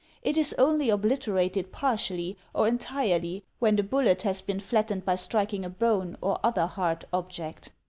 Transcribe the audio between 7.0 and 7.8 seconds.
object.